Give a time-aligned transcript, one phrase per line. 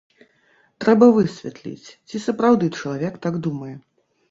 [0.85, 3.73] Трэба высветліць, ці сапраўды чалавек так думае.